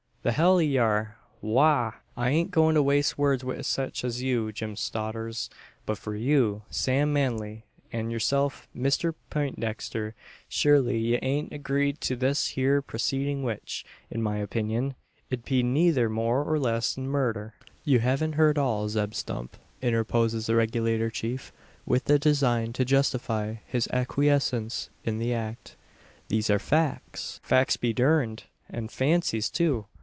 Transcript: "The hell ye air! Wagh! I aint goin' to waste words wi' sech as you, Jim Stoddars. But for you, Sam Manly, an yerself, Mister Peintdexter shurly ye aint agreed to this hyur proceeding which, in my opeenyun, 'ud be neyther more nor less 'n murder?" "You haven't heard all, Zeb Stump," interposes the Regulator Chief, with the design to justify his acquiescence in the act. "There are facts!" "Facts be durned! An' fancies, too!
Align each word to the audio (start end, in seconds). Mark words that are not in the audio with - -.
"The 0.23 0.33
hell 0.33 0.61
ye 0.61 0.77
air! 0.77 1.17
Wagh! 1.41 1.95
I 2.15 2.29
aint 2.29 2.51
goin' 2.51 2.75
to 2.75 2.83
waste 2.83 3.17
words 3.17 3.43
wi' 3.43 3.61
sech 3.61 4.03
as 4.03 4.21
you, 4.21 4.51
Jim 4.51 4.75
Stoddars. 4.75 5.49
But 5.87 5.97
for 5.97 6.15
you, 6.15 6.61
Sam 6.69 7.11
Manly, 7.11 7.63
an 7.91 8.11
yerself, 8.11 8.67
Mister 8.71 9.15
Peintdexter 9.31 10.13
shurly 10.47 10.99
ye 11.01 11.19
aint 11.23 11.51
agreed 11.51 12.01
to 12.01 12.15
this 12.15 12.49
hyur 12.53 12.83
proceeding 12.83 13.41
which, 13.41 13.83
in 14.11 14.21
my 14.21 14.45
opeenyun, 14.45 14.93
'ud 15.33 15.43
be 15.43 15.63
neyther 15.63 16.07
more 16.07 16.45
nor 16.45 16.59
less 16.59 16.95
'n 16.99 17.07
murder?" 17.07 17.55
"You 17.83 18.01
haven't 18.01 18.33
heard 18.33 18.59
all, 18.59 18.87
Zeb 18.89 19.15
Stump," 19.15 19.57
interposes 19.81 20.45
the 20.45 20.53
Regulator 20.55 21.09
Chief, 21.09 21.51
with 21.83 22.05
the 22.05 22.19
design 22.19 22.73
to 22.73 22.85
justify 22.85 23.55
his 23.65 23.87
acquiescence 23.91 24.91
in 25.03 25.17
the 25.17 25.33
act. 25.33 25.75
"There 26.27 26.43
are 26.55 26.59
facts!" 26.59 27.39
"Facts 27.41 27.75
be 27.75 27.91
durned! 27.91 28.43
An' 28.69 28.89
fancies, 28.89 29.49
too! 29.49 29.87